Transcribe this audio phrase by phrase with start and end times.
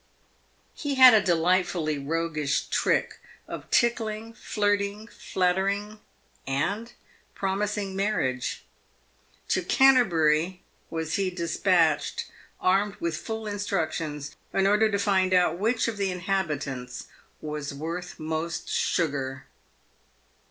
[0.73, 5.99] He had a delightfully roguish trick of tickling, flirting, flattering,
[6.47, 6.91] and
[7.35, 8.63] promising marriage.
[9.49, 12.23] To Canterbury was he de spatched,
[12.59, 17.05] armed with full instructions, in order to find out which of the inhabitants"
[17.39, 19.45] was worth most sugar."